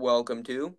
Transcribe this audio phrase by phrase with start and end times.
[0.00, 0.74] Welcome to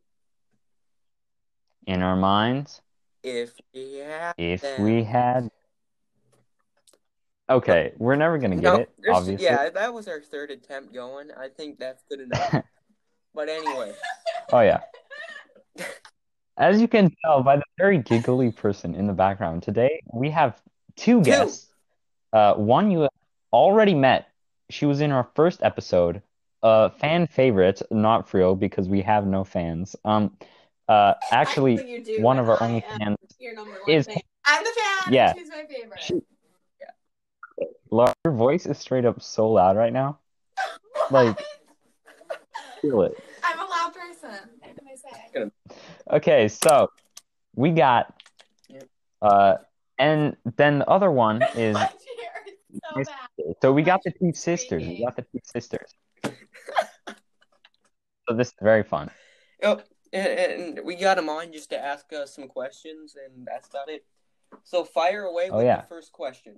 [1.87, 2.83] In our minds,
[3.23, 4.33] If Yeah.
[4.37, 5.49] if Then- we had.
[7.49, 9.43] Okay, we're never gonna get No, it, obviously.
[9.43, 11.31] Yeah, that was our third attempt going.
[11.31, 12.63] I think that's good enough.
[13.33, 13.95] but anyway,
[14.53, 14.81] Oh yeah.
[16.55, 20.61] As you can tell by the very giggly person in the background, today we have
[20.95, 21.73] two guests.
[22.31, 23.09] Uh, one you have
[23.51, 24.27] already met.
[24.69, 26.21] She was in our first episode.
[26.63, 29.95] Uh, fan favorite, not for real because we have no fans.
[30.03, 30.35] Um,
[30.87, 34.17] uh, actually, do, one of our I only fans your one is fan.
[34.45, 35.13] I'm the fan.
[35.13, 35.33] Yeah.
[35.35, 35.99] She's my favorite.
[35.99, 36.21] She-
[37.89, 40.19] Laura, your voice is straight up so loud right now.
[41.11, 41.39] like-
[42.81, 43.17] Feel it.
[43.43, 44.29] I'm a loud person.
[44.59, 45.51] What can I say?
[46.11, 46.91] Okay, so
[47.55, 48.13] we got,
[49.21, 49.55] uh,
[49.97, 52.53] and then the other one is My chair is
[52.95, 53.55] so bad.
[53.61, 54.83] so we got the two sisters.
[54.87, 55.89] We got the two sisters.
[58.27, 59.09] So this is very fun.
[59.63, 59.81] oh,
[60.13, 63.89] and, and we got him on just to ask us some questions, and that's about
[63.89, 64.05] it.
[64.63, 65.81] So fire away Oh, with yeah.
[65.81, 66.55] the first question.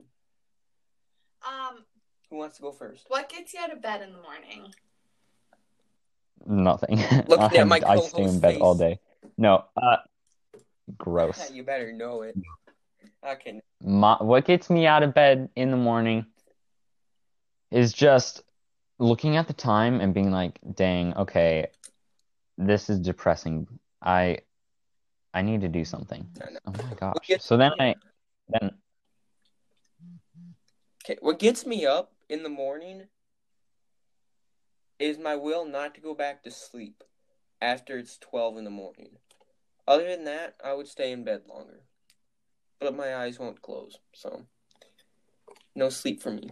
[1.48, 1.86] Um,
[2.30, 3.06] Who wants to go first?
[3.08, 4.74] what gets you out of bed in the morning?
[6.46, 6.98] Nothing.
[7.28, 9.00] Looking at I- my I stay in co-host's bed all day.
[9.38, 9.98] No, uh,
[10.98, 11.52] gross.
[11.54, 12.36] You better know it.
[13.28, 13.62] Okay.
[13.82, 16.26] My, what gets me out of bed in the morning
[17.72, 18.42] is just
[19.00, 21.68] looking at the time and being like, dang, okay,
[22.58, 23.68] this is depressing.
[24.02, 24.40] I
[25.34, 26.28] I need to do something.
[26.66, 27.32] Oh my gosh.
[27.40, 27.96] So then I
[28.50, 28.72] then
[31.06, 33.08] Okay, what gets me up in the morning
[35.00, 37.04] is my will not to go back to sleep
[37.62, 39.18] after it's 12 in the morning.
[39.88, 41.82] Other than that, I would stay in bed longer.
[42.80, 44.46] But my eyes won't close, so
[45.76, 46.52] no sleep for me.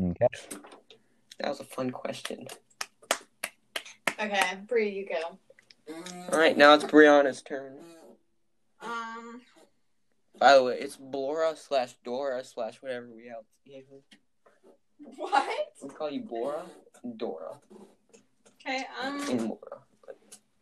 [0.00, 0.26] Okay.
[1.38, 2.46] That was a fun question.
[4.20, 5.38] Okay, Bree, you go.
[6.32, 7.76] All right, now it's Brianna's turn.
[8.80, 9.40] Um,
[10.38, 13.42] By the way, it's Blora slash Dora slash whatever we have.
[15.16, 15.48] what?
[15.82, 16.62] We call you Bora
[17.16, 17.58] Dora
[18.64, 19.82] Okay, um, and Laura.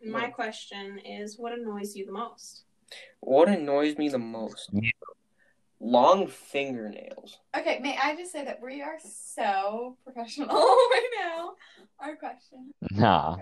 [0.05, 2.63] my question is, what annoys you the most?
[3.21, 4.71] What annoys me the most?
[5.81, 5.87] You.
[5.89, 7.39] Long fingernails.
[7.57, 11.53] Okay, may I just say that we are so professional right now?
[12.01, 12.73] Our question.
[12.91, 13.37] Nah.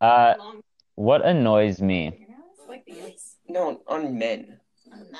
[0.00, 0.60] Uh Long
[0.96, 2.26] what annoys me?
[2.68, 3.36] like these.
[3.48, 4.60] No, on men.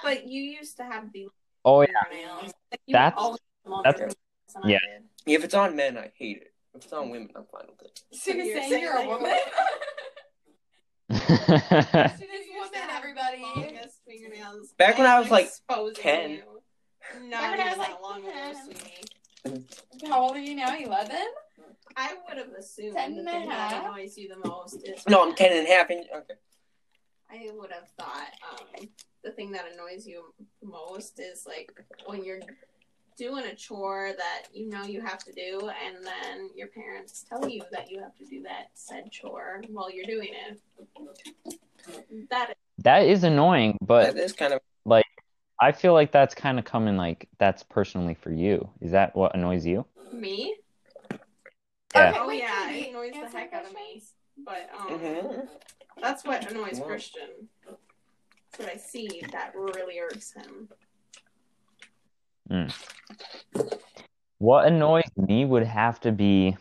[0.03, 1.27] But you used to have the
[1.65, 1.89] Oh yeah.
[2.11, 2.53] fingernails.
[2.71, 4.17] Like, That's- always had longer that's- fingernails
[4.55, 4.79] than I yeah.
[5.27, 5.35] did.
[5.35, 6.53] If it's on men, I hate it.
[6.75, 8.01] If it's on women, I'm fine with it.
[8.13, 9.39] So you're You're saying saying you're a that you're a woman?
[11.15, 13.43] She just Use that, have everybody.
[14.45, 14.77] Longest.
[14.77, 15.51] Back when I was, like,
[15.95, 16.31] 10.
[16.31, 16.43] you.
[17.31, 18.65] Back when I was, like, long ago, 10.
[18.65, 20.09] sweetie.
[20.09, 20.77] How old are you now?
[20.77, 21.17] 11?
[21.97, 25.05] I would have assumed Ten the and a thing that annoys you the most is
[25.09, 26.35] No, I'm ten and a half And, Okay.
[27.31, 28.89] I would have thought um,
[29.23, 31.73] the thing that annoys you most is like
[32.07, 32.41] when you're
[33.17, 37.49] doing a chore that you know you have to do, and then your parents tell
[37.49, 40.61] you that you have to do that said chore while you're doing it.
[42.31, 44.61] That That is annoying, but that is kind of.
[44.85, 45.07] Like
[45.61, 48.69] I feel like that's kind of coming like that's personally for you.
[48.81, 49.87] Is that what annoys you?
[50.13, 50.57] me.
[51.95, 52.11] Yeah.
[52.11, 54.03] Okay, Oh wait, yeah, it annoys the heck out of me.
[54.45, 55.49] But um, Mhm.
[56.03, 56.87] that's what annoys Wow.
[56.87, 57.49] Christian.
[57.67, 60.69] That's what I see that really irks him.
[64.39, 66.57] What annoys me would have to be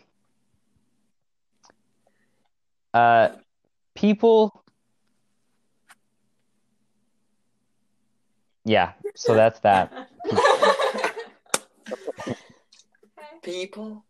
[2.94, 3.29] uh
[3.95, 4.62] people
[8.66, 9.91] Yeah, so that's that.
[13.44, 14.06] People.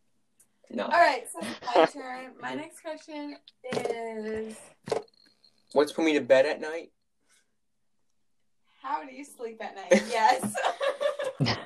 [0.69, 0.83] No.
[0.85, 2.31] All right, so it's my turn.
[2.39, 3.37] My next question
[3.71, 4.55] is
[5.73, 6.91] What's put me to bed at night?
[8.81, 10.03] How do you sleep at night?
[10.09, 10.53] Yes.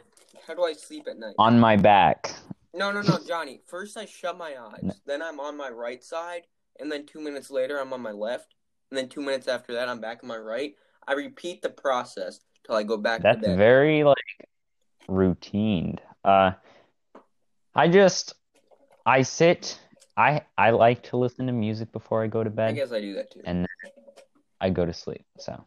[0.48, 1.36] How do I sleep at night?
[1.38, 2.34] On my back.
[2.74, 3.60] No, no, no, Johnny.
[3.68, 4.80] First, I shut my eyes.
[4.82, 4.94] No.
[5.06, 6.44] Then I'm on my right side,
[6.80, 8.56] and then two minutes later, I'm on my left,
[8.90, 10.74] and then two minutes after that, I'm back on my right.
[11.06, 13.58] I repeat the process till I go back That's to bed.
[13.58, 14.16] very like
[15.10, 16.00] routined.
[16.24, 16.52] Uh
[17.74, 18.36] I just
[19.06, 19.80] I sit
[20.16, 22.70] I I like to listen to music before I go to bed.
[22.70, 23.42] I guess I do that too.
[23.46, 23.92] and then
[24.60, 25.26] I go to sleep.
[25.40, 25.66] So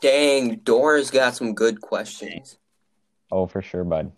[0.00, 2.58] Dang, Dora's got some good questions.
[3.32, 4.12] oh for sure, bud.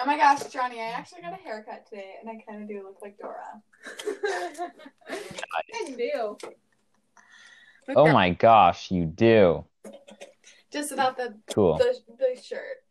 [0.00, 2.82] oh my gosh, Johnny, I actually got a haircut today, and I kind of do
[2.82, 3.62] look like Dora.
[5.08, 6.36] I do.
[7.96, 9.64] Oh my gosh, you do.
[10.70, 11.78] Just about the Cool.
[11.78, 12.82] the, the shirt.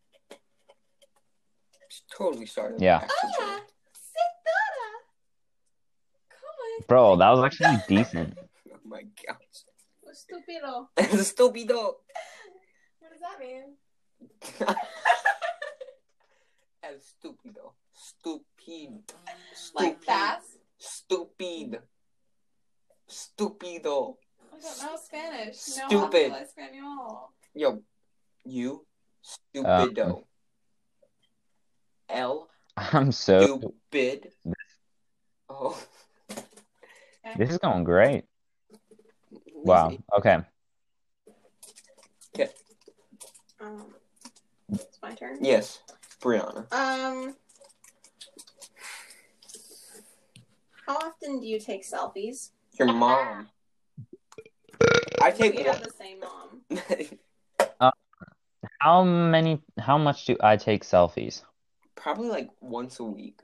[2.15, 2.81] totally started.
[2.81, 3.01] Yeah.
[3.03, 3.59] Ah, channel.
[3.93, 4.89] sentada.
[6.29, 6.83] Come on.
[6.87, 8.37] Bro, that was actually decent.
[8.73, 9.65] Oh my gosh.
[10.15, 10.87] Stupido.
[10.97, 11.95] Stupido.
[12.99, 13.75] What does that mean?
[16.81, 17.73] El stupido.
[17.93, 19.03] Stupid.
[19.75, 20.05] Like Stupid.
[20.05, 20.57] fast?
[20.79, 21.81] Stupid.
[23.09, 24.15] Stupido.
[24.53, 25.57] I don't know Spanish.
[25.57, 26.31] Stupid.
[26.31, 27.29] No hablo español.
[27.53, 27.81] Yo,
[28.45, 28.85] you
[29.23, 30.23] stupido.
[32.09, 33.57] El I'm so.
[33.59, 34.31] stupid.
[35.49, 35.77] Oh.
[37.35, 38.23] This is going great.
[39.53, 39.89] Wow.
[39.89, 40.03] Easy.
[40.17, 40.39] Okay.
[43.59, 43.85] Um,
[44.71, 45.39] it's my turn.
[45.41, 45.79] Yes,
[46.21, 46.71] Brianna.
[46.71, 47.35] Um,
[50.85, 52.51] how often do you take selfies?
[52.77, 53.49] Your mom.
[55.21, 56.61] I We take have the same mom.
[57.79, 57.91] one.
[58.79, 59.61] How many?
[59.79, 61.43] How much do I take selfies?
[61.95, 63.39] Probably like once a week.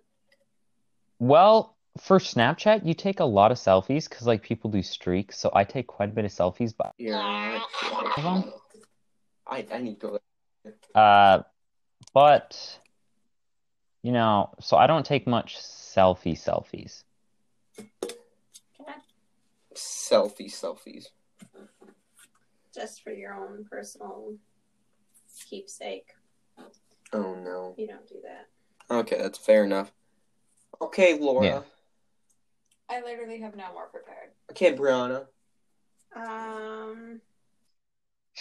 [1.20, 5.52] Well, for Snapchat, you take a lot of selfies because like people do streaks, so
[5.54, 6.74] I take quite a bit of selfies.
[6.78, 7.60] But Yeah.
[9.48, 10.20] I I need to.
[10.96, 11.44] uh,
[12.14, 12.80] but
[14.02, 17.04] you know, so I don't take much selfie selfies.
[19.75, 21.08] Selfie selfies.
[22.74, 24.34] Just for your own personal
[25.50, 26.16] keepsake.
[27.12, 27.75] Oh no.
[27.78, 28.48] You don't do that.
[28.94, 29.92] Okay, that's fair enough.
[30.81, 31.46] Okay, Laura.
[31.46, 31.62] Yeah.
[32.90, 34.30] I literally have no more prepared.
[34.52, 35.25] Okay, Brianna.
[36.16, 37.22] Um,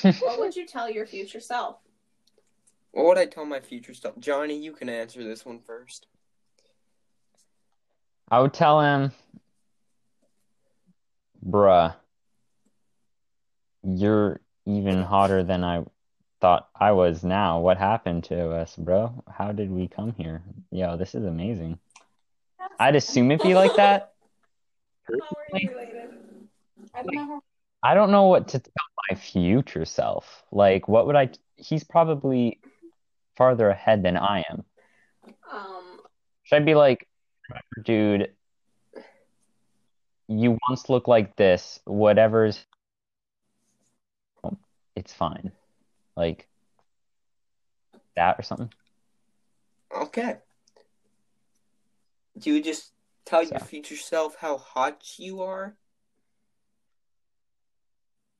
[0.21, 1.77] what would you tell your future self?
[2.93, 4.19] What would I tell my future self?
[4.19, 6.07] Johnny, you can answer this one first.
[8.31, 9.13] I would tell him,
[11.47, 11.95] bruh,
[13.83, 15.85] you're even hotter than I
[16.41, 17.61] thought I was now.
[17.61, 19.25] What happened to us, bro?
[19.29, 20.43] How did we come here?
[20.71, 21.79] Yo, this is amazing.
[22.79, 24.13] I'd assume it'd be like that.
[25.05, 25.15] How
[25.53, 26.11] are you related?
[26.95, 27.43] I don't.
[27.85, 28.73] I don't know what to tell
[29.11, 30.45] my future self.
[30.53, 31.31] Like, what would I?
[31.57, 32.61] He's probably
[33.37, 34.65] farther ahead than I am.
[35.53, 36.01] Um,
[36.45, 37.09] Should I be like,
[37.85, 38.33] dude,
[40.29, 42.65] you once looked like this, whatever's,
[44.97, 45.53] it's fine.
[46.17, 46.49] Like,
[48.17, 48.73] that or something.
[49.95, 50.39] Okay.
[52.39, 52.93] Do you just
[53.25, 55.75] tell your future self how hot you are?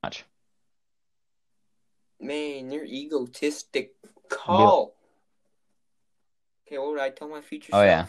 [0.03, 0.25] Much.
[2.19, 3.93] Man, you're egotistic.
[4.29, 4.95] Call.
[6.65, 7.85] Okay, what would I tell my future Oh, self?
[7.85, 8.05] yeah.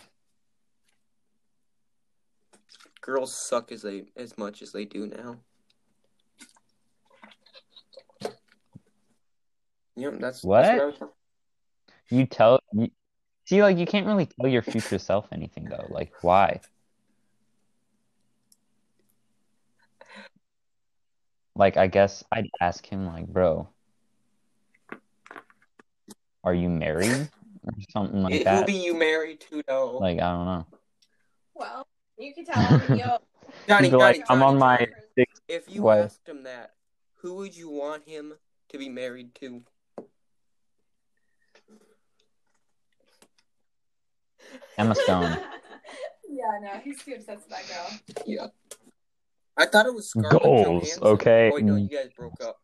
[3.01, 5.37] Girls suck as they as much as they do now.
[9.97, 10.63] Yep, that's What?
[10.63, 11.15] That's what I would tell.
[12.11, 12.91] You tell, you,
[13.47, 15.87] see, like, you can't really tell your future self anything, though.
[15.89, 16.61] Like, why?
[21.57, 23.69] Like, I guess I'd ask him, like, bro,
[26.43, 27.29] are you married?
[27.65, 28.67] Or something like It- Who that.
[28.67, 29.97] be you married to though?
[29.99, 30.67] Like, I don't know.
[31.55, 31.87] well,
[32.19, 33.19] you can tell him, yo,
[33.69, 34.87] Johnny, He'd like, Johnny, I'm on Johnny,
[35.17, 36.05] my If you wife.
[36.05, 36.75] asked him that,
[37.15, 38.35] who would you want him
[38.69, 39.63] to be married to?
[44.79, 45.39] Emma Stone.
[46.35, 48.25] Yeah, no, he's too obsessed with that girl.
[48.27, 48.47] Yeah.
[49.57, 50.99] I thought it was Scarlett Goals, Johansson.
[51.03, 51.51] Oh, okay.
[51.53, 51.83] Oh, wait, no, mm.
[51.83, 52.59] you guys broke up.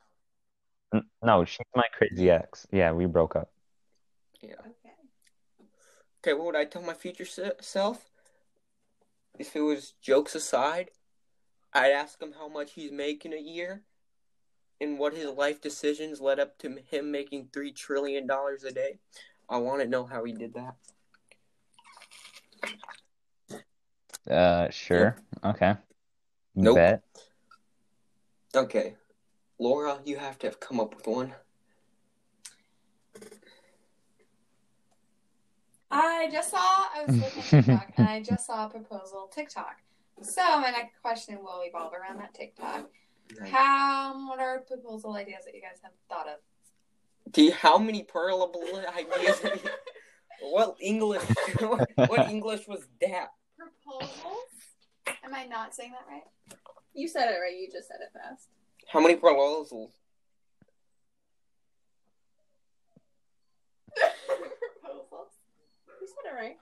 [1.23, 2.67] No, she's my crazy ex.
[2.73, 3.53] Yeah, we broke up.
[4.43, 4.55] Yeah.
[4.61, 4.95] okay.
[6.19, 7.26] Okay, what would I tell my future
[7.61, 8.07] self?
[9.38, 10.91] If it was jokes aside,
[11.73, 13.83] I'd ask him how much he's making a year
[14.81, 18.99] and what his life decisions led up to him making $3 trillion a day.
[19.49, 20.75] I want to know how he did that.
[24.31, 25.17] Uh, sure.
[25.45, 25.75] Okay.
[26.55, 26.76] Nope.
[26.76, 27.02] bet.
[28.55, 28.95] Okay.
[29.59, 31.35] Laura, you have to have come up with one.
[35.90, 39.76] I just saw, I was looking at TikTok, and I just saw a proposal TikTok.
[40.23, 42.88] So my next question will evolve around that TikTok.
[43.50, 47.33] How, what are proposal ideas that you guys have thought of?
[47.33, 48.62] Do you, how many pearlable
[48.97, 49.38] ideas?
[49.40, 49.71] have you-
[50.42, 51.23] what English?
[51.97, 53.28] what English was that?
[53.56, 54.37] Proposals?
[55.25, 56.23] Am I not saying that right?
[56.94, 57.56] You said it right.
[57.56, 58.49] You just said it fast.
[58.88, 59.92] How many proposals?
[64.80, 65.32] proposals?
[66.00, 66.56] You said it right.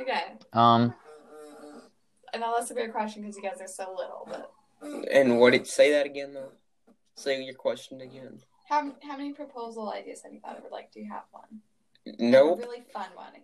[0.00, 0.22] Okay.
[0.52, 0.94] Um,
[2.32, 4.50] I know that's a great question because you guys are so little, but
[5.12, 6.52] And what did say that again though?
[7.16, 8.40] Say your question again.
[8.68, 10.64] how, how many proposal ideas have you thought of?
[10.64, 11.62] Or, like, do you have one?
[12.18, 12.58] Nope.
[12.58, 13.34] A really fun one.
[13.34, 13.42] It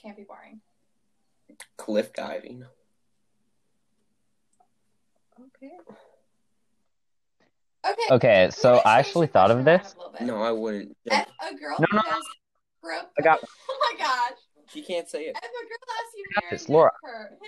[0.00, 0.60] can't be boring.
[1.76, 2.64] Cliff diving.
[5.40, 5.70] Okay.
[7.84, 8.14] Okay.
[8.14, 9.94] Okay, so I actually thought of this.
[9.94, 10.22] a little bit?
[10.22, 10.96] No, I wouldn't.
[11.04, 12.02] If a girl No, no, no.
[12.10, 12.22] has
[12.82, 13.40] group, I got-
[13.70, 14.38] oh my gosh.
[14.68, 15.36] She can't say it.
[15.36, 16.92] If a girl asks you to marry this, Laura.
[17.02, 17.30] her,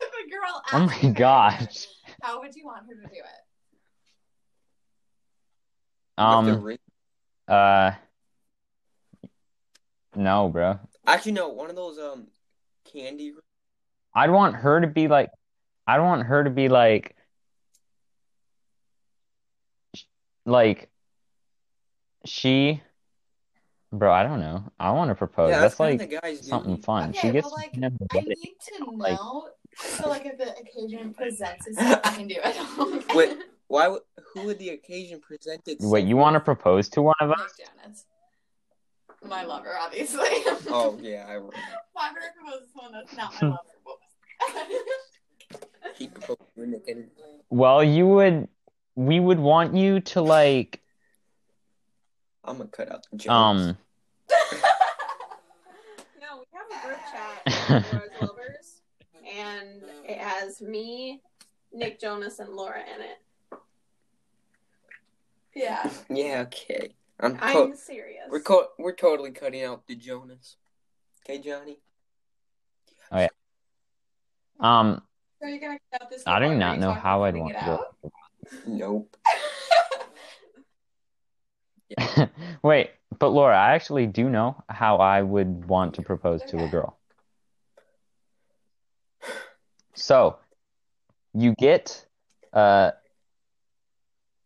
[0.00, 1.86] if a girl asks Oh my to marry her, gosh.
[2.22, 3.42] how would you want her to do it?
[6.18, 6.62] With the Um.
[6.62, 6.78] ring.
[7.46, 7.92] Uh.
[10.16, 10.78] No, bro.
[11.06, 11.48] Actually, no.
[11.50, 12.26] One of those um
[12.92, 13.32] candy.
[14.14, 15.30] I'd want her to be like.
[15.86, 17.14] I'd want her to be like.
[20.44, 20.90] Like.
[22.24, 22.82] She.
[23.92, 24.64] Bro, I don't know.
[24.80, 25.50] I want to propose.
[25.50, 26.48] yeah, That's that's like guys do.
[26.48, 27.10] something fun.
[27.10, 29.48] Okay, She gets but, like, to know the I need to like- know.
[29.78, 33.06] So, like, if the occasion presents itself, I can do it.
[33.14, 33.36] Wait,
[33.68, 33.88] why?
[33.88, 34.00] Would,
[34.32, 35.92] who would the occasion present itself?
[35.92, 37.60] Wait, you want to propose to one of us?
[39.22, 39.38] Nick Jonas.
[39.40, 40.28] My lover, obviously.
[40.68, 41.38] Oh yeah, I.
[41.38, 43.62] Why would I propose to someone that's not my lover?
[43.84, 43.98] What
[44.54, 47.08] was He proposed to Nick and
[47.50, 48.48] Well, you would.
[48.94, 50.80] We would want you to like.
[52.44, 53.30] I'm gonna cut out the jokes.
[53.30, 53.76] Um.
[56.20, 58.82] No, we have a group chat for Laura's lovers,
[59.32, 61.22] and it has me,
[61.72, 63.58] Nick Jonas, and Laura in it.
[65.54, 65.90] yeah.
[66.10, 66.90] Yeah, okay.
[67.20, 67.36] I'm.
[67.36, 68.24] To- I'm serious.
[68.30, 70.56] we're co- we're totally cutting out the Jonas.
[71.24, 71.78] Okay, Johnny.
[73.10, 73.28] Oh yeah.
[74.60, 75.02] Um.
[75.40, 76.22] So you're gonna cut out this.
[76.26, 77.70] I do not know how I'd want to.
[77.72, 77.80] out?
[78.66, 79.16] Nope.
[82.62, 86.68] Wait, but Laura, I actually do know how I would want to propose to a
[86.68, 86.98] girl.
[89.94, 90.38] So,
[91.32, 92.04] you get
[92.52, 92.90] uh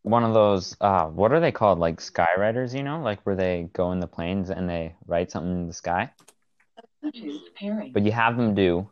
[0.03, 1.79] one of those uh what are they called?
[1.79, 3.01] Like skywriters, you know?
[3.01, 6.11] Like where they go in the planes and they write something in the sky.
[7.01, 7.15] But
[8.03, 8.89] you have them do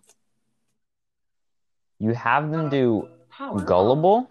[1.99, 3.07] you have them do
[3.65, 4.29] gullible?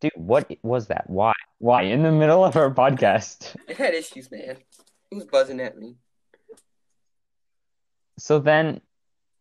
[0.00, 1.04] Dude, what was that?
[1.08, 1.32] Why?
[1.58, 1.82] Why?
[1.82, 3.56] In the middle of our podcast.
[3.68, 4.56] It had issues, man.
[5.10, 5.96] Who's buzzing at me?
[8.18, 8.80] So then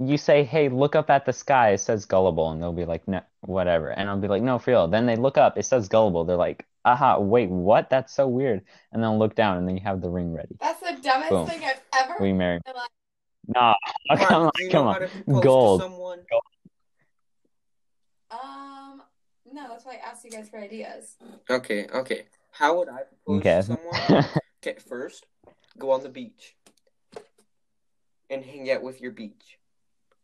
[0.07, 1.71] you say, "Hey, look up at the sky.
[1.71, 4.71] It says gullible," and they'll be like, "No, whatever." And I'll be like, "No, for
[4.71, 5.57] real." Then they look up.
[5.57, 6.25] It says gullible.
[6.25, 7.89] They're like, "Aha, wait, what?
[7.89, 10.55] That's so weird." And they'll look down, and then you have the ring ready.
[10.59, 11.47] That's the dumbest Boom.
[11.47, 12.15] thing I've ever.
[12.19, 12.57] We marry.
[12.57, 12.89] in my life.
[13.47, 13.73] Nah,
[14.09, 14.93] Mark, come on, come on.
[14.93, 14.99] how
[15.33, 15.81] to Gold.
[18.31, 19.03] Um,
[19.51, 21.17] no, that's why I asked you guys for ideas.
[21.49, 22.23] Okay, okay.
[22.51, 23.55] How would I propose Okay.
[23.57, 24.25] to someone?
[24.65, 25.25] Okay, first,
[25.77, 26.55] go on the beach
[28.29, 29.59] and hang out with your beach,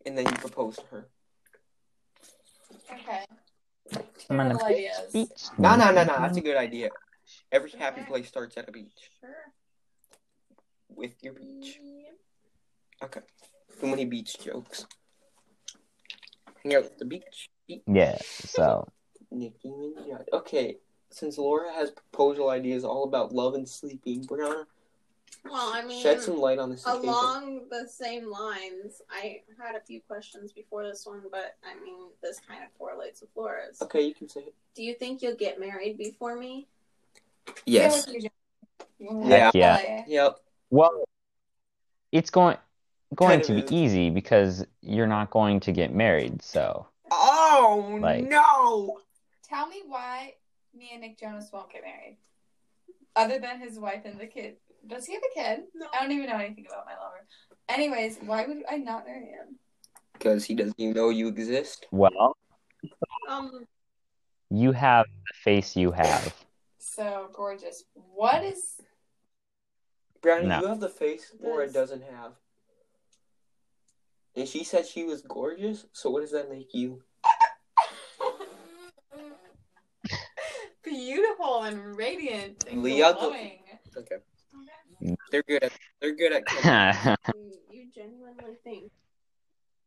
[0.06, 1.08] and then you propose to her.
[2.92, 3.26] Okay.
[4.30, 5.30] I'm on the beach.
[5.58, 6.16] No, no, no, no.
[6.20, 6.90] That's a good idea.
[7.52, 9.10] Every happy place starts at a beach.
[9.20, 9.30] Sure.
[10.90, 11.80] With your beach.
[13.04, 13.22] Okay.
[13.80, 14.86] Too many beach jokes.
[16.64, 17.50] Hang out at the beach.
[17.68, 18.18] Eat Yeah.
[18.22, 18.88] So
[19.32, 20.26] Nicki Minaj.
[20.34, 20.78] Okay.
[21.12, 24.68] Since Laura has proposal ideas all about love and sleeping, we're gonna
[25.46, 27.08] Well, I mean, shed some light on this occasion.
[27.10, 32.10] along the same lines, I had a few questions before this one, but I mean,
[32.22, 33.82] this kind of correlates with Laura's.
[33.82, 34.54] Okay, you can say it.
[34.76, 36.68] Do you think you'll get married before me?
[37.66, 38.06] Yes.
[38.06, 38.22] Same
[39.00, 39.52] Yeah.
[39.54, 40.04] Yeah.
[40.08, 40.40] Yep.
[40.70, 41.04] well,
[42.12, 42.58] it's going
[43.16, 43.92] going Kind to of be is.
[43.94, 46.42] easy because you're not going to get married.
[46.44, 49.00] So Oh Like- no!
[49.44, 50.36] Tell me why
[50.76, 52.18] me and Nick Jonas won't get married.
[53.16, 54.58] Other than his wife and the kid.
[54.88, 55.64] Does he have a kid?
[55.76, 55.88] No.
[55.94, 57.26] I don't even know anything about my lover.
[57.68, 59.58] Anyways, why would I not marry him?
[60.14, 61.86] Because he doesn't even know you exist.
[61.92, 62.36] well,
[63.30, 63.66] Um,
[64.50, 66.34] you have the face you have.
[66.80, 67.84] So gorgeous.
[67.94, 68.80] What is
[70.22, 70.62] Brownie, No.
[70.62, 72.34] you have the face Laura Does- doesn't have.
[74.36, 77.04] And she said she was gorgeous, so what does that make you?
[80.84, 83.60] beautiful and radiant and Leah- glowing?
[83.98, 84.18] Okay.
[85.02, 85.16] Mm.
[85.32, 88.92] They're good at they're good at you, you genuinely think?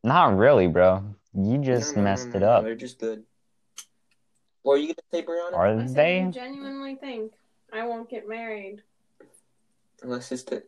[0.02, 1.04] Not really, bro.
[1.34, 2.64] You just No, no, no, messed no, it no, up.
[2.64, 3.24] They're just good.
[4.62, 5.54] What are you gonna say, Brianna?
[5.54, 6.20] Are I they?
[6.20, 7.32] you genuinely think
[7.72, 8.82] I won't get married.
[10.02, 10.62] Unless it's the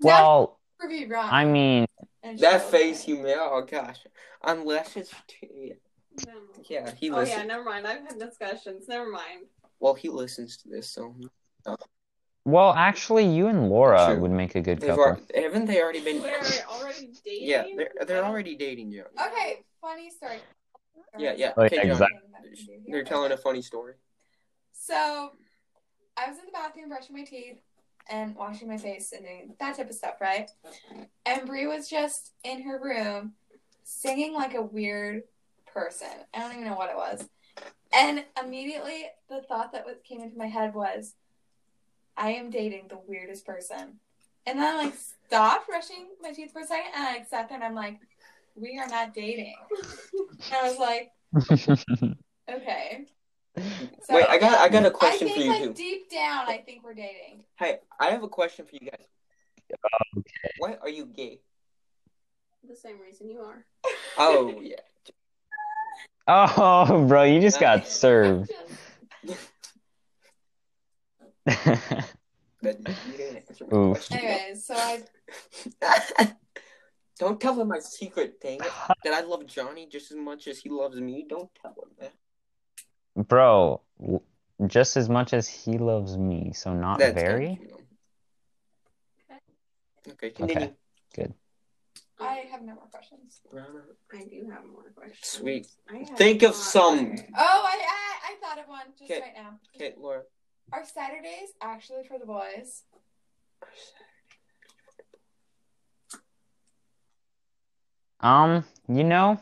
[0.00, 1.28] Well, Prove you wrong.
[1.30, 1.86] I mean,
[2.38, 3.36] that face you made.
[3.38, 3.98] Oh gosh.
[4.42, 5.74] Unless it's yeah,
[6.26, 6.32] No.
[6.68, 7.86] yeah he Oh yeah, never mind.
[7.86, 8.88] I've had discussions.
[8.88, 9.46] Never mind.
[9.80, 11.14] Well, he listens to this, so
[12.44, 14.20] well, actually, you and Laura True.
[14.20, 15.04] would make a good they've couple.
[15.04, 16.20] already, haven't they already been?
[16.22, 16.30] We're
[16.70, 17.48] already dating.
[17.48, 19.04] Yeah, they're they're already dating you.
[19.20, 20.38] Okay, funny story.
[21.18, 21.52] Yeah, yeah.
[21.56, 21.86] Oh, yeah, Okay, John.
[21.86, 22.18] exactly.
[22.88, 23.94] They're telling a funny story.
[24.72, 25.30] So,
[26.16, 27.58] I was in the bathroom brushing my teeth
[28.10, 30.50] and washing my face and doing that type of stuff, right?
[31.24, 33.32] And Brie was just in her room
[33.84, 35.22] singing like a weird
[35.72, 36.08] person.
[36.34, 37.28] I don't even know what it was.
[37.96, 41.14] And immediately the thought that came into my head was,
[42.16, 43.98] I am dating the weirdest person.
[44.46, 44.94] And then I like
[45.26, 47.98] stopped brushing my teeth for a second and I sat there and I'm like,
[48.54, 49.56] we are not dating.
[50.12, 51.10] And I was like,
[52.50, 53.06] okay.
[53.56, 55.72] So, Wait, I got I got a I question think for you like too.
[55.74, 57.44] deep down, I think we're dating.
[57.56, 59.06] Hey, I have a question for you guys.
[60.16, 60.50] okay.
[60.58, 61.40] Why are you gay?
[62.68, 63.64] The same reason you are.
[64.18, 64.76] Oh yeah.
[66.26, 68.52] Oh, bro, you just got served.
[71.46, 73.92] That, you didn't answer my Oof.
[73.92, 74.18] question.
[74.18, 75.02] Anyways, so I
[77.18, 78.60] Don't tell him my secret thing
[79.04, 81.24] that I love Johnny just as much as he loves me.
[81.28, 83.26] Don't tell him that.
[83.28, 84.20] Bro, w-
[84.66, 87.60] just as much as he loves me, so not That's very.
[90.08, 90.74] Okay, Okay, continue.
[92.20, 93.40] I have no more questions.
[93.52, 93.60] Uh,
[94.12, 95.18] I do have more questions.
[95.22, 95.66] Sweet.
[96.16, 96.62] Think of a lot.
[96.62, 97.16] some.
[97.36, 99.20] Oh, I I, I thought of one just Okay.
[99.20, 99.58] right now.
[99.74, 100.22] Okay, Laura.
[100.72, 102.82] Are Saturdays actually for the boys?
[108.20, 109.38] Um, you know,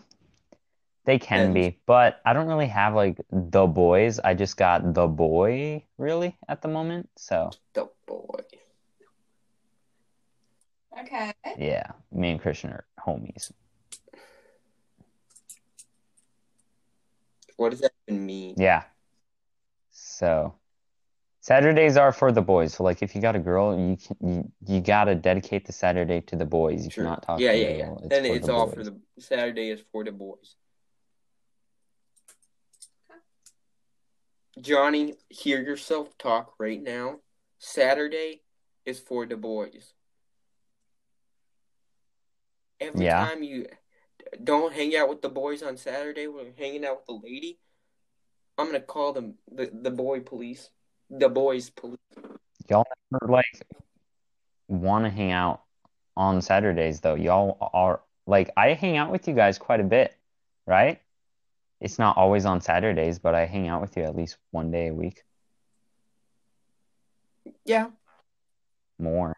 [1.04, 4.18] they can be, but I don't really have like the boys.
[4.18, 7.08] I just got the boy really at the moment.
[7.16, 8.40] So The boy.
[11.00, 11.32] Okay.
[11.58, 13.50] yeah, me and Christian are homies.
[17.56, 18.54] What does that even mean?
[18.58, 18.82] Yeah.
[19.90, 20.54] So
[21.42, 22.72] Saturdays are for the boys.
[22.74, 26.20] So like if you got a girl, you can you, you gotta dedicate the Saturday
[26.22, 26.84] to the boys.
[26.84, 27.04] You Sure.
[27.04, 27.84] cannot talk Yeah, to yeah, the yeah.
[27.86, 28.02] girl.
[28.08, 28.74] Then it's the all boys.
[28.76, 30.54] for the Saturday is for the boys.
[34.60, 37.18] Johnny, hear yourself talk right now.
[37.58, 38.42] Saturday
[38.86, 39.94] is for the boys.
[42.78, 43.26] Every Yeah.
[43.26, 43.66] time you
[44.44, 47.58] don't hang out with the boys on Saturday, we're hanging out with the lady.
[48.56, 50.70] I'm gonna call them the the boy police,
[51.12, 51.98] the boys police.
[52.68, 53.66] Y'all never like
[54.68, 55.62] want to hang out
[56.16, 57.14] on Saturdays though.
[57.14, 60.16] Y'all are like I hang out with you guys quite a bit,
[60.66, 61.00] right?
[61.80, 64.88] It's not always on Saturdays, but I hang out with you at least one day
[64.88, 65.24] a week,
[67.64, 67.90] Yeah,
[68.98, 69.36] more.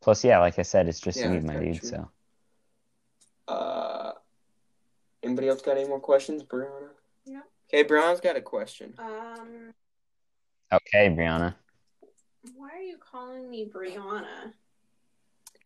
[0.00, 1.80] Plus, yeah, like I said, it's just Yeah, you, that's my dude.
[1.80, 1.88] true.
[1.90, 2.10] So
[3.48, 4.12] Uh,
[5.24, 6.90] anybody else got any more questions, Brianna?
[7.26, 7.42] No.
[7.68, 8.94] Okay, Brianna's got a question.
[8.98, 9.74] Um,
[10.72, 11.54] okay, Brianna.
[12.56, 14.52] why are you calling me Brianna?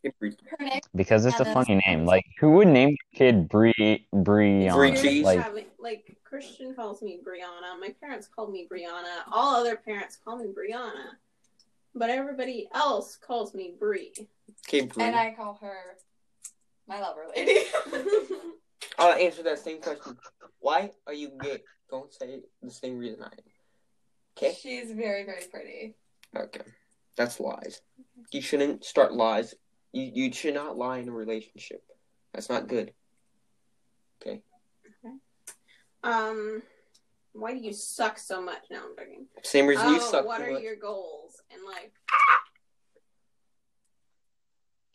[0.02, 0.80] Hey, Bri- Her name.
[0.94, 2.04] Because it's a funny that's- name.
[2.04, 3.72] Like, who would name their kid Bri
[4.12, 4.74] Brianna?
[4.74, 5.24] Brie Weird cheese?
[5.24, 7.78] Like, having- like Christian calls me Brianna.
[7.78, 9.22] My parents called me Brianna.
[9.30, 11.16] All other parents call me Brianna.
[11.94, 14.12] But everybody else calls me Brie.
[14.66, 15.04] Okay, Bri.
[15.04, 15.96] And I call her
[16.88, 17.60] my lover lady.
[18.98, 20.16] I'll answer that same question.
[20.58, 21.62] Why are you gay?
[21.90, 23.32] Don't say the same reason I am.
[24.36, 24.54] Okay?
[24.60, 25.94] She's very, very pretty.
[26.36, 26.60] Okay.
[27.16, 27.80] That's lies.
[28.32, 29.54] You shouldn't start lies.
[29.92, 31.82] You you should not lie in a relationship.
[32.32, 32.92] That's not good.
[34.22, 34.40] Okay.
[36.02, 36.62] Um,
[37.34, 38.62] why do you suck so much?
[38.70, 39.26] No, I'm joking.
[39.42, 40.24] Same reason you Oh, suck.
[40.26, 40.62] what too are much.
[40.62, 41.90] your goals in life?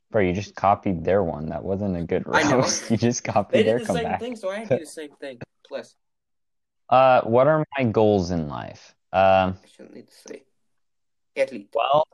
[0.10, 1.48] bro, you just copied their one.
[1.50, 2.90] That wasn't a good I roast.
[2.92, 4.04] You just copied their comeback.
[4.04, 5.40] They did the same thing, so I had to do the same thing.
[5.68, 5.96] Plus,
[6.90, 8.96] Uh, what are my goals in life?
[9.14, 10.44] Um, I shouldn't need to say.
[11.36, 11.70] Athlete.
[11.74, 12.08] well,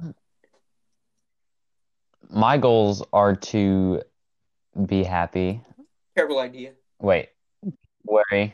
[2.29, 4.01] my goals are to
[4.86, 5.62] be happy.
[6.15, 6.71] Terrible idea.
[6.99, 7.29] Wait,
[8.06, 8.53] worry,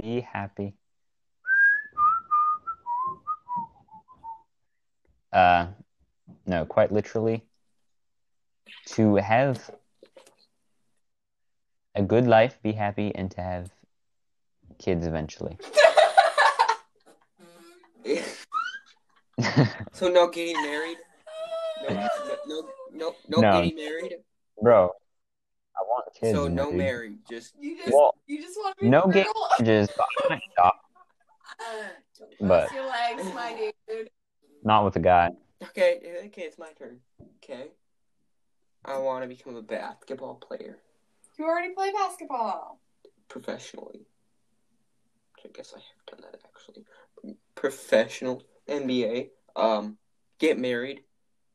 [0.00, 0.74] be happy.
[5.32, 5.66] Uh,
[6.46, 7.44] no, quite literally,
[8.86, 9.70] to have
[11.94, 13.70] a good life, be happy, and to have
[14.78, 15.58] kids eventually.
[19.92, 20.98] so no getting married.
[21.88, 22.08] No, no,
[22.46, 22.62] no,
[22.94, 23.52] no, no No.
[23.62, 24.14] getting married.
[24.62, 24.90] Bro,
[25.76, 26.32] I want kids.
[26.36, 26.76] so no dude.
[26.78, 27.18] married.
[27.28, 29.26] Just You just, Well, you just want to be no a gay
[29.58, 30.80] marriages, but I might stop.
[32.18, 34.10] Don't But- your legs, my dude.
[34.62, 35.30] Not with a guy.
[35.62, 36.00] okay.
[36.26, 37.00] Okay, it's my turn.
[37.42, 37.68] Okay.
[38.84, 40.78] I want to become a basketball player
[41.38, 42.80] You already play basketball.
[43.28, 44.06] professionally.
[45.44, 46.84] I guess I have done that actually.
[47.54, 49.30] Professional NBA.
[49.56, 49.98] Um,
[50.38, 51.02] get married,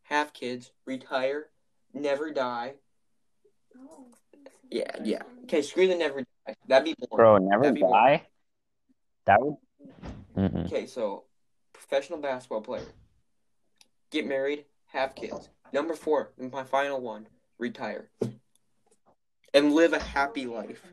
[0.04, 1.48] have kids, retire,
[1.94, 2.74] never die.
[3.78, 4.06] Oh,
[4.70, 5.24] Yeah, yeah.
[5.44, 6.56] Okay, screw the never die.
[6.68, 7.18] That'd be boring.
[7.18, 7.94] Bro, never That'd be boring.
[7.94, 8.28] die?
[9.26, 9.56] That would.
[10.38, 10.66] Mm-mm.
[10.68, 11.26] Okay, so
[11.74, 12.86] professional basketball player.
[14.12, 15.50] Get married, have kids.
[15.74, 18.10] Number four, and my final one, retire.
[19.54, 20.84] And live a happy life.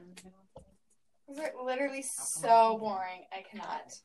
[1.28, 3.24] These are literally so boring.
[3.32, 3.98] I cannot.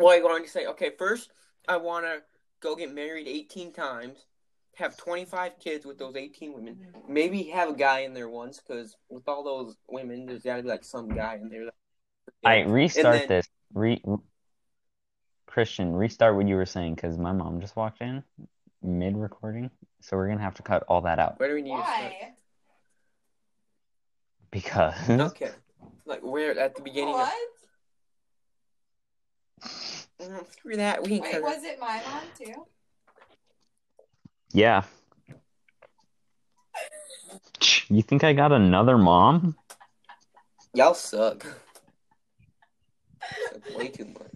[0.00, 1.30] Well, I'm going to say, okay, first,
[1.68, 2.22] I want to
[2.60, 4.26] go get married 18 times,
[4.74, 7.12] have 25 kids with those 18 women, mm-hmm.
[7.12, 10.62] maybe have a guy in there once, because with all those women, there's got to
[10.62, 11.66] be like some guy in there.
[11.66, 11.74] That...
[12.44, 13.48] I restart then- this.
[13.72, 14.02] Re
[15.46, 18.22] Christian, restart what you were saying because my mom just walked in
[18.82, 21.76] mid recording, so we're gonna have to cut all that out Where do we need
[21.76, 22.00] to start?
[22.02, 22.34] Why?
[24.50, 25.50] because Okay.
[26.06, 27.28] Like, where at the beginning What?
[27.28, 27.34] of.
[30.20, 31.02] Mm, Screw that.
[31.02, 32.66] We can Wait, cut was it my mom too?
[34.52, 34.82] yeah.
[37.88, 39.56] You think I got another mom?
[40.74, 41.44] Y'all suck.
[43.50, 44.32] Suck way too much.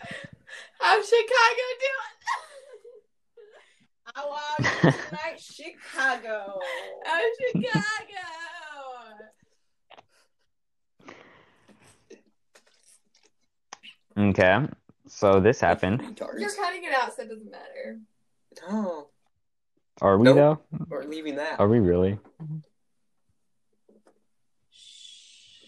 [0.81, 2.15] How's Chicago doing?
[4.15, 6.61] How are you tonight, Chicago?
[7.05, 8.25] How's Chicago?
[14.17, 14.67] Okay,
[15.15, 16.01] so this happened.
[16.37, 18.01] You're cutting it out, so it doesn't matter.
[18.69, 19.09] Oh,
[20.01, 20.37] Are we Nope.
[20.71, 20.87] though?
[20.89, 21.61] we're leaving that.
[21.61, 22.19] Are we really?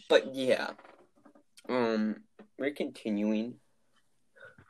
[0.08, 0.70] But yeah,
[1.68, 2.16] um,
[2.58, 3.54] we're continuing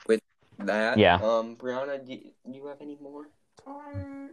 [0.06, 0.20] with
[0.58, 0.98] that.
[0.98, 1.16] Yeah.
[1.16, 2.18] Um, Brianna, do
[2.50, 3.28] you have any more?
[3.66, 4.30] Um,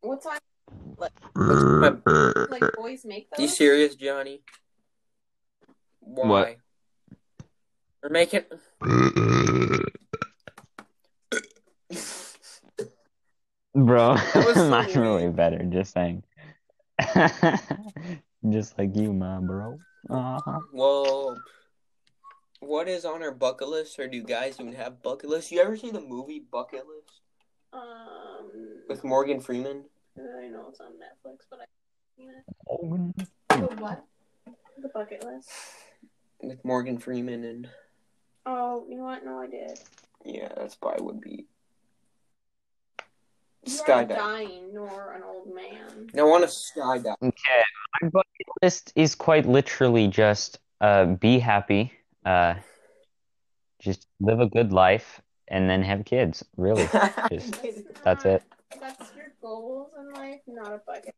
[0.00, 0.38] what's on
[0.96, 3.40] What's my- like boys make those?
[3.40, 4.42] you serious, Johnny?
[6.00, 6.26] Why?
[6.28, 6.56] What?
[8.04, 8.42] We're making.
[13.74, 16.22] Bro, was so mine's really better, just saying.
[18.50, 19.78] just like you, my bro.
[20.10, 20.60] Uh-huh.
[20.72, 21.38] Well,
[22.60, 25.50] what is on our bucket list, or do you guys even have bucket lists?
[25.50, 27.20] You ever see the movie Bucket List
[27.72, 28.50] Um,
[28.88, 29.84] with Morgan Freeman?
[30.18, 31.64] I know it's on Netflix, but I
[32.16, 32.32] you know,
[32.68, 34.04] Oh, The what?
[34.80, 35.48] the bucket list.
[36.42, 37.68] With Morgan Freeman and
[38.46, 39.24] Oh, you know what?
[39.24, 39.78] No, I did.
[40.24, 41.46] yeah, that's probably would be
[43.64, 44.16] You are skydive.
[44.16, 46.08] dying, nor an old man.
[46.16, 47.16] I want to skydive.
[47.22, 47.62] Okay,
[48.02, 51.92] my bucket list is quite literally just uh, be happy,
[52.26, 52.54] uh,
[53.80, 56.44] just live a good life, and then have kids.
[56.56, 56.86] Really,
[57.32, 57.56] just
[58.02, 58.42] that's it.
[58.80, 61.14] That's your goals in life, not a bucket.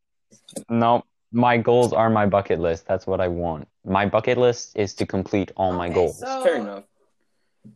[0.69, 2.87] No, my goals are my bucket list.
[2.87, 3.67] That's what I want.
[3.85, 6.19] My bucket list is to complete all my goals.
[6.19, 6.85] So Fair enough.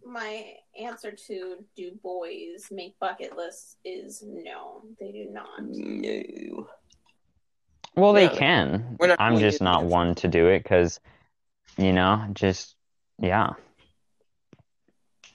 [0.05, 5.63] My answer to do boys make bucket lists is no, they do not.
[5.63, 6.69] No.
[7.97, 8.97] Well, they Yeah, can.
[9.01, 11.01] not I'm just not at- one to do it because,
[11.77, 12.77] you know, just
[13.19, 13.51] yeah.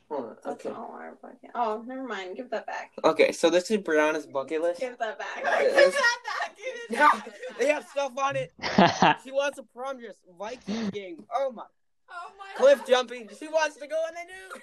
[0.09, 0.69] Hold on, Okay.
[0.69, 1.49] all our bucket.
[1.55, 2.37] Oh, never mind.
[2.37, 2.91] Give that back.
[3.03, 4.79] Okay, so this is Brianna's bucket list.
[4.79, 5.35] Give that back.
[5.59, 6.55] Give that back.
[6.55, 7.29] Give it Yeah, back.
[7.59, 8.53] they have stuff on it.
[9.23, 11.25] She wants a progress Viking game.
[11.33, 11.63] Oh my.
[12.09, 13.29] Oh my Cliff jumping.
[13.37, 14.61] She wants to go and they do.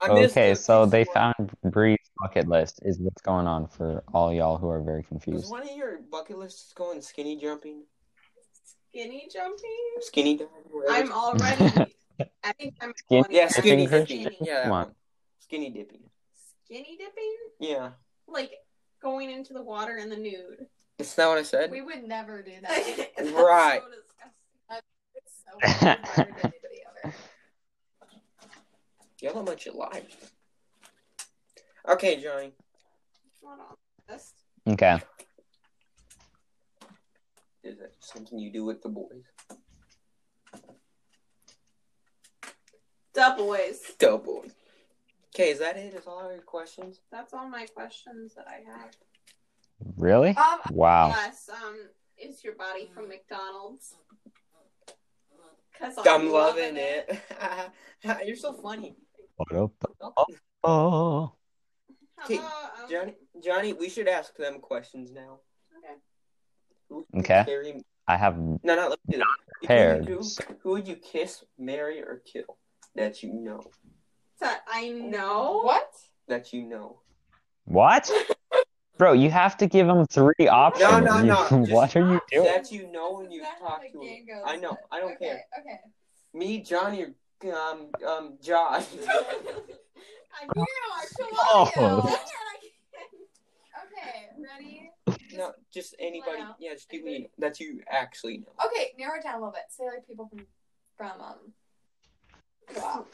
[0.00, 4.32] I missed okay, so they found Bree's bucket list is what's going on for all
[4.32, 5.50] y'all who are very Was confused.
[5.50, 7.84] one of your bucket lists going skinny jumping?
[8.90, 9.78] Skinny jumping.
[10.00, 10.50] Skinny diving?
[10.90, 11.94] I'm it's- already.
[12.42, 12.92] I think I'm.
[12.96, 14.38] Skin- going Yeah, skinny Dipping, dipping.
[14.46, 14.86] Yeah, Come on.
[14.86, 14.94] one.
[15.40, 16.00] Skinny dipping.
[16.64, 17.90] Skinny dipping, Yeah.
[18.26, 18.52] like
[19.02, 20.66] going into the water in the nude.
[20.98, 21.70] Is that what I said?
[21.70, 23.10] We would never do that.
[23.16, 23.80] That's Right.
[23.82, 24.80] so disgusting.
[25.14, 25.98] It's so weird.
[26.00, 27.14] We'd never do anybody ever.
[29.20, 30.06] Y'all much alive.
[31.88, 32.52] Okay, Johnny.
[33.42, 33.76] Not on
[34.08, 34.32] this.
[34.68, 34.98] Okay.
[37.62, 39.24] Is that something you do with the boys?
[43.24, 43.80] Da boys.
[43.98, 44.44] Double.
[45.34, 45.94] Okay, is that it?
[45.94, 47.00] Is all your questions?
[47.10, 48.90] That's all my questions that I have.
[49.96, 50.36] Really?
[50.36, 51.08] Um, Wow.
[51.08, 51.48] Yes.
[51.50, 53.94] Um, is your body from McDonald's?
[55.78, 57.18] Cause I'm loving it.
[58.26, 58.96] You're so funny.
[60.66, 61.34] Oh.
[62.24, 62.46] Okay, um,
[62.90, 65.40] Johnny, Johnny, we should ask them questions now.
[66.90, 67.04] Okay.
[67.18, 67.44] Okay.
[67.44, 67.82] Carry...
[68.08, 69.26] I have No, no, let's do that.
[69.68, 70.22] Who would, you,
[70.62, 72.56] who would you kiss, marry, or kill?
[72.94, 73.62] That you know.
[74.40, 75.60] That I know.
[75.62, 75.90] what?
[76.28, 77.00] That you know.
[77.64, 78.10] what?
[78.98, 80.88] Bro, you have to give them three options.
[80.88, 81.46] No, no, no.
[81.66, 82.44] You- what are you doing?
[82.44, 84.26] That you know when you talk to him.
[84.26, 84.42] goes.
[84.46, 84.76] I know.
[84.92, 85.44] I don't okay, care.
[85.58, 85.80] Okay.
[86.32, 87.06] Me, Johnny,
[87.44, 88.84] or um, um, Josh.
[89.08, 90.64] I knew.
[91.18, 91.70] Come Oh.
[91.76, 92.14] on, you.
[92.14, 92.18] I can't.
[93.84, 94.90] Okay, ready?
[95.36, 96.42] No, just anybody.
[96.60, 98.52] Yeah, just people you know, that you actually know.
[98.66, 99.62] Okay, narrow it down a little bit.
[99.70, 100.46] Say like people from
[100.96, 101.38] from um.
[102.72, 103.08] Co-op.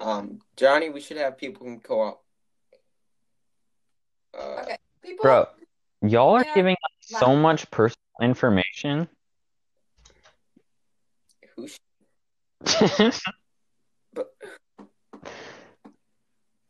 [0.00, 2.22] Um, Johnny, we should have people from co-op.
[4.36, 5.22] Uh, Okay, people.
[5.22, 5.46] Bro,
[6.02, 6.54] y'all are Yeah.
[6.54, 9.08] giving us so much personal information.
[11.56, 11.68] who?
[11.68, 11.76] sh-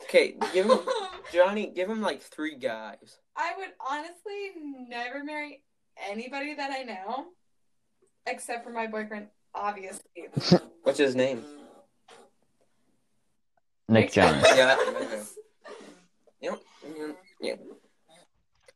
[0.02, 0.78] Okay, give him
[1.32, 1.68] Johnny.
[1.74, 3.18] Give him like three guys.
[3.36, 4.50] I would honestly
[4.88, 5.62] never marry
[6.10, 7.26] anybody that I know,
[8.26, 10.28] except for my boyfriend, obviously.
[10.82, 11.44] What's his name?
[13.92, 14.44] Nick Jones.
[14.56, 15.22] Yeah, okay.
[16.40, 16.62] Yep.
[17.40, 17.54] Yeah.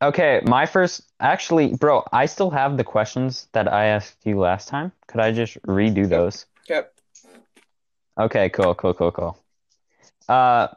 [0.01, 1.01] Okay, my first.
[1.19, 4.91] Actually, bro, I still have the questions that I asked you last time.
[5.07, 6.45] Could I just redo those?
[6.69, 6.93] Yep.
[8.19, 9.37] Okay, cool, cool, cool, cool.
[10.29, 10.67] Uh,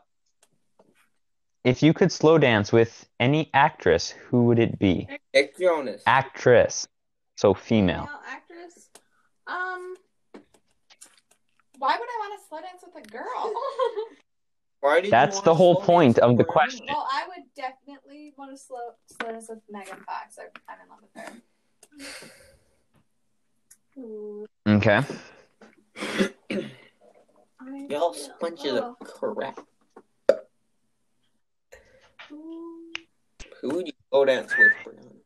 [1.64, 5.06] if you could slow dance with any actress, who would it be?
[5.34, 6.02] Nick Jonas.
[6.06, 6.88] Actress,
[7.36, 8.04] so female.
[8.04, 8.88] Male actress.
[9.46, 9.96] Um,
[11.78, 13.54] Why would I want to slow dance with a girl?
[14.80, 16.86] Why did you That's the whole point of the question.
[16.88, 20.38] well, I would definitely want to slow slow dance with Megan Fox.
[20.38, 21.32] I, I'm in love with her.
[24.66, 25.00] Okay.
[27.90, 29.60] Y'all feel- bunches oh, of crap.
[32.30, 35.16] Who would you go dance with, Brianna?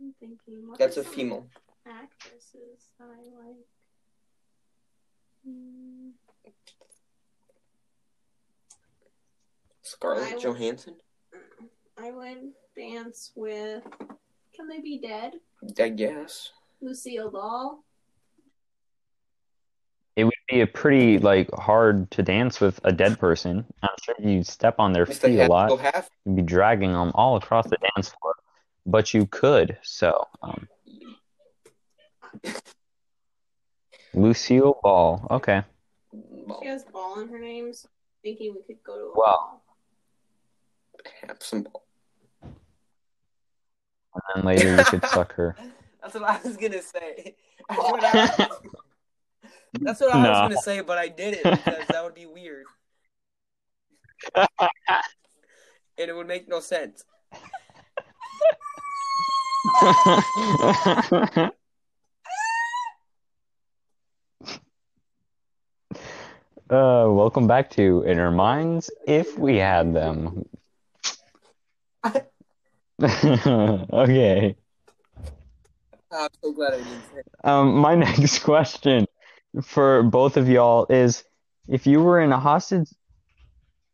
[0.00, 0.74] I'm thinking.
[0.78, 1.46] That's a female.
[1.86, 3.66] Actresses that I like.
[5.46, 6.10] Hmm,
[9.92, 10.94] Scarlett I would- Johansson.
[11.98, 13.84] I would dance with.
[14.56, 15.34] Can they be dead?
[15.78, 16.50] I guess.
[16.80, 17.84] Lucille Ball.
[20.16, 23.64] It would be a pretty like hard to dance with a dead person.
[23.82, 25.78] I'm sure you'd step on their If they feet a lot.
[25.80, 26.08] half.
[26.24, 28.34] You'd be dragging them all across the dance floor,
[28.86, 29.76] but you could.
[29.82, 30.68] So, um,
[34.14, 35.26] Lucille Ball.
[35.30, 35.62] Okay.
[36.60, 39.14] She has ball in her name, so I'm thinking we could go to a Wow.
[39.16, 39.61] ball.
[41.26, 41.84] Have some ball.
[44.14, 45.56] And then later you could suck her.
[46.00, 47.36] That's what I was gonna say.
[47.70, 48.48] That's what I was,
[49.80, 52.66] that's what I was gonna say, but I did it because that would be weird.
[54.36, 54.48] and
[55.96, 57.04] it would make no sense.
[66.72, 70.44] Uh, welcome back to Inner Minds, if we had them.
[73.92, 74.56] okay.
[76.10, 77.26] I'm so glad I didn't say it.
[77.44, 79.06] Um, my next question
[79.62, 81.24] for both of y'all is
[81.68, 82.88] if you were in a hostage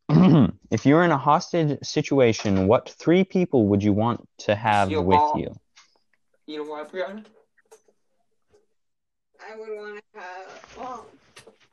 [0.71, 4.89] if you were in a hostage situation, what three people would you want to have
[4.89, 5.39] Lucille with Ball.
[5.39, 5.55] you?
[6.47, 7.27] You know what, Brianna?
[9.39, 10.77] I would want to have.
[10.79, 11.07] Well,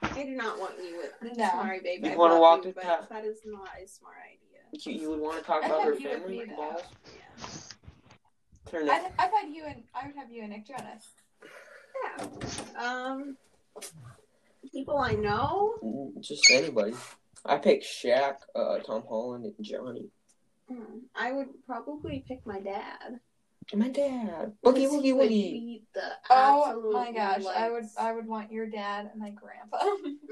[0.02, 1.38] I do not want you with.
[1.38, 1.46] No.
[1.46, 2.10] Sorry, baby.
[2.10, 3.08] You I wanna walk you, the but path?
[3.10, 4.55] That is not a smart idea.
[4.84, 6.56] You, you would want to talk I about her family be there.
[6.56, 6.82] balls?
[7.40, 7.46] Yeah.
[8.72, 9.12] Turn I'd, it.
[9.18, 11.08] I'd had you and I would have you and Nick Jonas.
[12.04, 12.28] Yeah.
[12.84, 13.38] Um,
[14.72, 15.76] people I know.
[16.20, 16.94] Just anybody.
[17.46, 20.06] I pick Shaq, uh, Tom Holland, and Johnny.
[20.68, 23.20] Hmm, I would probably pick my dad.
[23.74, 24.54] My dad.
[24.64, 25.52] Boogie, He woogie, would woogie.
[25.54, 27.86] beat the Oh absolute my gosh, I would.
[28.00, 29.78] I would want your dad and my grandpa.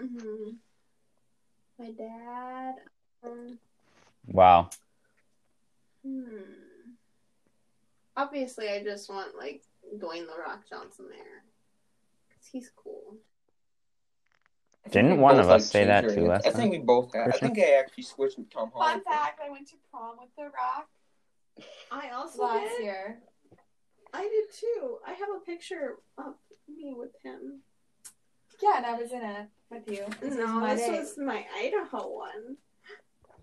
[0.02, 0.56] Mhm.
[1.80, 2.76] My dad.
[3.24, 3.58] Um,
[4.28, 4.70] Wow.
[6.06, 6.28] hmm.
[8.16, 9.64] Obviously, I just want like
[9.98, 11.44] Dwayne the Rock Johnson there,
[12.30, 13.18] cause he's cool.
[14.92, 16.28] Didn't we one of us say that too Ale.
[16.28, 17.30] last I think we both had.
[17.30, 20.44] I think I actually switched with Tom Fun fact: I went to prom with The
[20.44, 20.88] Rock
[21.92, 22.84] I also last did.
[22.84, 23.20] year.
[24.14, 24.98] I did too.
[25.08, 26.36] I have a picture of
[26.68, 27.62] me with him.
[28.62, 30.06] Yeah, and I was in it with you.
[30.22, 31.00] This no, my this date.
[31.00, 32.58] was my Idaho one.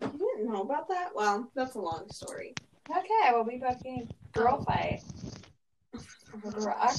[0.00, 1.10] You didn't know about that?
[1.14, 2.54] Well, that's a long story.
[2.90, 5.02] Okay, well we both gave girl fight
[6.56, 6.94] Rock.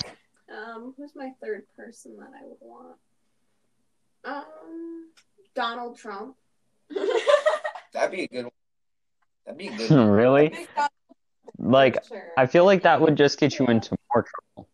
[0.52, 2.98] Um, who's my third person that I would want?
[4.26, 5.10] Um,
[5.56, 6.36] Donald Trump.
[7.94, 8.52] That'd be a good one.
[9.46, 10.08] That'd be a good one.
[10.10, 10.68] really?
[11.58, 12.32] Like, Sure.
[12.38, 14.70] I feel like that would just get you into more trouble.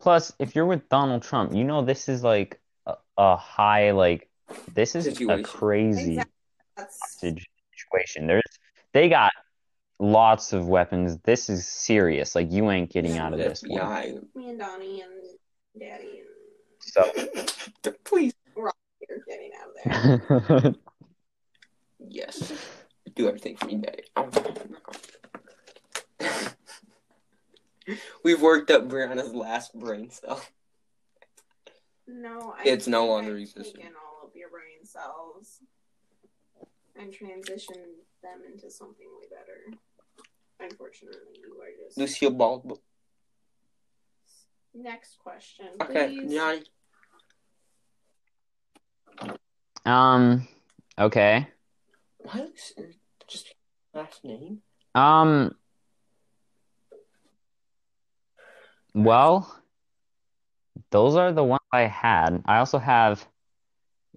[0.00, 4.28] Plus, if you're with Donald Trump, you know this is like a, a high, like,
[4.74, 6.18] this is a crazy
[6.78, 7.36] Exactly.
[7.76, 8.26] Situation.
[8.26, 8.42] There's,
[8.92, 9.32] they got
[9.98, 11.18] lots of weapons.
[11.18, 12.34] This is serious.
[12.34, 15.12] Like, you ain't getting out of this Yeah, me and Donnie and
[15.78, 16.28] Daddy and
[16.80, 18.32] So, Please.
[18.56, 18.72] You're
[19.26, 20.74] getting out of there.
[22.08, 22.52] Yes.
[23.14, 24.04] Do everything for me, Daddy.
[28.24, 30.42] We've worked up Brianna's last brain cell.
[32.06, 33.76] No, I It's no longer I've existent.
[33.76, 35.60] taken all of your brain cells
[36.98, 39.78] and transitioned them into something way better.
[40.58, 41.96] Unfortunately, you are just.
[41.98, 42.78] Lucille Ball.
[44.74, 46.34] Next question, Okay, please.
[46.34, 46.62] Johnny.
[49.86, 50.46] um.
[50.98, 51.46] Okay.
[52.18, 53.54] Why is it just
[53.94, 54.58] last name?
[54.94, 55.54] Um.
[58.94, 59.54] Well,
[60.90, 62.42] those are the ones I had.
[62.46, 63.26] I also have,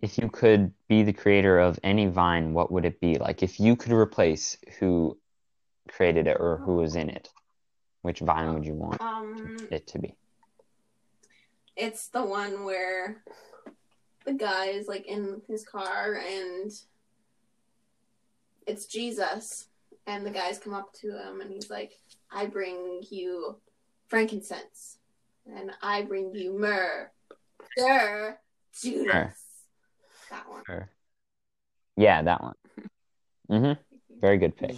[0.02, 3.18] if you could be the creator of any Vine, what would it be?
[3.18, 5.18] Like, if you could replace who
[5.90, 7.30] created it or who was in it,
[8.02, 10.16] which Vine would you want Um, it to be?
[11.76, 13.24] it's the one where
[14.26, 16.72] the guy is like in his car and
[18.68, 19.68] it's Jesus,
[20.06, 21.98] and the guys come up to him and he's like,
[22.32, 23.60] "I bring you
[24.08, 24.98] frankincense,
[25.46, 27.12] and I bring you myrrh,
[27.78, 28.38] Sir
[28.82, 29.34] Judas."
[30.30, 30.64] That one.
[30.68, 30.90] Or,
[31.96, 32.56] yeah, that one.
[33.50, 33.82] Mm-hmm.
[34.22, 34.76] Very good pick.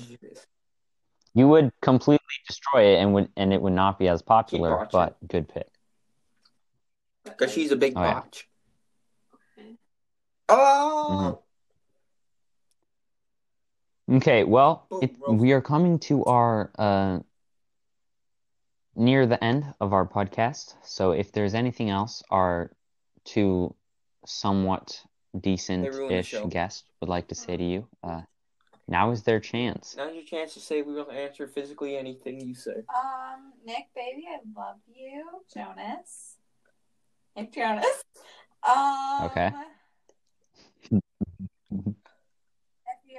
[1.33, 5.17] You would completely destroy it and would and it would not be as popular, but
[5.27, 5.67] good pick.
[7.23, 8.13] Because she's a big Oh, yeah.
[8.13, 8.47] botch.
[9.57, 9.75] okay.
[10.49, 11.39] Oh!
[14.11, 17.19] Okay, well, it, we are coming to our uh,
[18.95, 20.75] near the end of our podcast.
[20.83, 22.71] So if there's anything else our
[23.25, 23.75] two
[24.25, 25.01] somewhat
[25.39, 28.21] decent-ish guests would like to say to you, uh,
[28.87, 29.95] now is their chance.
[29.97, 32.83] Now's your chance to say we will answer physically anything you say.
[32.95, 35.25] Um, Nick, baby, I love you.
[35.53, 36.37] Jonas.
[37.35, 38.03] Nick Jonas.
[38.67, 39.51] Um, Okay.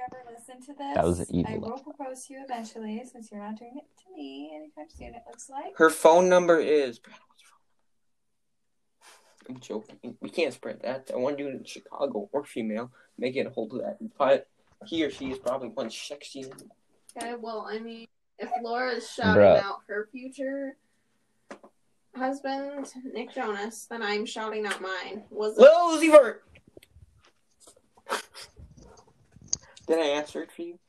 [0.07, 2.43] If you ever listen to this, That was an evil I will propose to you
[2.43, 5.15] eventually, since you're not doing it to me anytime soon.
[5.15, 5.77] It looks like.
[5.77, 6.99] Her phone number is.
[9.49, 10.17] I'm joking.
[10.21, 11.11] We can't spread that.
[11.13, 12.91] I want to do it in Chicago or female.
[13.17, 13.97] Make it a hold of that.
[14.17, 14.47] But
[14.85, 16.45] he or she is probably one sexy.
[17.17, 18.07] Okay, well, I mean,
[18.39, 19.61] if Laura is shouting Bruh.
[19.61, 20.77] out her future
[22.15, 25.23] husband, Nick Jonas, then I'm shouting out mine.
[25.29, 26.43] Was it Lil Uzi Vert!
[29.87, 30.79] Did I answer it for you,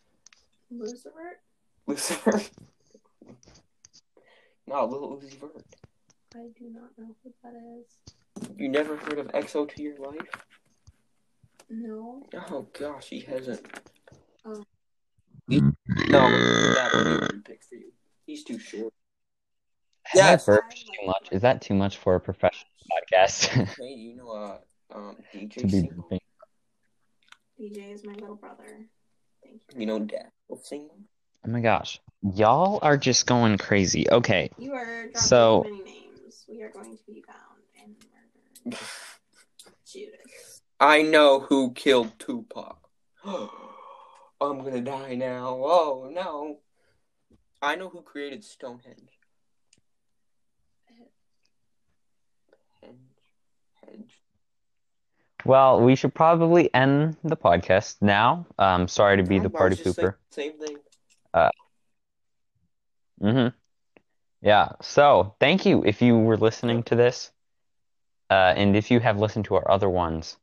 [0.71, 1.39] Lucifer?
[1.87, 2.41] Lucifer?
[4.67, 5.65] no, Lil Uzi Vert.
[6.35, 7.87] I do not know who that is.
[8.57, 10.29] You never heard of EXO to your life?
[11.71, 12.27] No.
[12.51, 13.61] Oh gosh, he hasn't.
[14.45, 14.65] Oh.
[15.49, 17.93] He- no, that would be a good pick for you.
[18.27, 18.93] He's too short.
[20.05, 20.45] Have I Yes.
[20.47, 20.61] too
[21.07, 21.29] much?
[21.31, 24.59] Is that too much for a professional podcast Hey, you know, uh,
[24.95, 25.91] um, DJ to be
[27.59, 27.77] Single?
[27.83, 28.87] DJ is my little brother.
[29.43, 29.81] Thank you.
[29.81, 30.89] You know, Dad will sing.
[31.47, 32.01] Oh my gosh.
[32.35, 34.09] Y'all are just going crazy.
[34.11, 34.51] Okay.
[34.59, 36.45] You are dropping So- many names.
[36.49, 37.95] We are going to be found and
[38.65, 38.81] murdered.
[39.87, 40.63] Judas.
[40.81, 42.79] I know who killed Tupac.
[43.25, 45.59] I'm gonna die now.
[45.61, 46.61] Oh no.
[47.61, 49.19] I know who created Stonehenge.
[52.85, 52.95] Henge.
[53.85, 54.11] Henge.
[55.45, 58.47] Well, we should probably end the podcast now.
[58.59, 60.15] Um, sorry to be the I was party just pooper.
[60.31, 60.77] the Same thing.
[63.23, 63.49] Mm-hmm.
[64.43, 64.69] Yeah.
[64.81, 67.33] So thank you if you were listening to this.
[68.31, 70.37] Uh, and if you have listened to our other ones,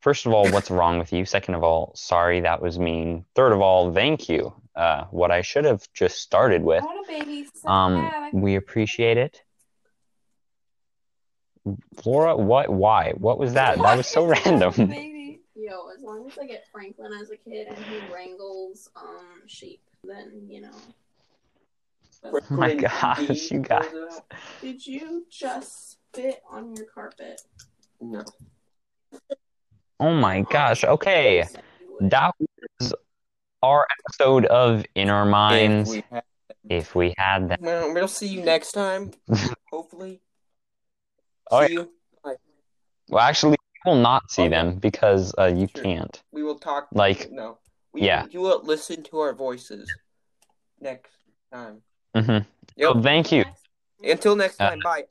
[0.00, 1.24] first of all, what's wrong with you?
[1.24, 3.24] Second of all, sorry that was mean.
[3.34, 4.52] Third of all, thank you.
[4.76, 6.82] Uh, what I should have just started with.
[6.82, 7.46] I want a baby.
[7.54, 8.32] So Um, bad.
[8.34, 9.42] we appreciate it.
[12.04, 12.70] Laura, what?
[12.70, 13.12] Why?
[13.16, 13.78] What was that?
[13.78, 14.86] That was so Why is it a random.
[14.88, 15.40] baby?
[15.54, 19.80] Yo, as long as I get Franklin as a kid and he wrangles um sheep,
[20.04, 20.70] then you know.
[22.24, 23.86] Oh my gosh, you guys.
[24.60, 27.40] Did you just spit on your carpet?
[28.00, 28.24] No.
[30.00, 30.82] Oh my gosh.
[30.84, 31.38] Okay.
[31.38, 32.10] You said you would.
[32.10, 32.32] That
[32.80, 32.94] was
[33.62, 35.90] our episode of In Our Minds.
[35.90, 36.24] If we have-
[36.68, 37.60] If we had that.
[37.60, 39.10] Well, we'll see you next time.
[39.72, 40.20] Hopefully.
[41.52, 41.90] Oh, see you.
[42.24, 42.34] Bye.
[43.08, 44.50] Well, actually, you will not see Okay.
[44.50, 45.84] them because uh, you Sure.
[45.84, 46.22] can't.
[46.32, 46.88] We will talk.
[46.92, 47.58] Like, no.
[47.92, 48.26] We, yeah.
[48.30, 49.92] You will listen to our voices
[50.80, 51.12] next
[51.52, 51.82] time.
[52.16, 52.48] Mm-hmm.
[52.76, 52.94] Yep.
[52.94, 53.44] Well, thank you.
[54.02, 54.80] Until next Uh, time.
[54.82, 55.04] Bye.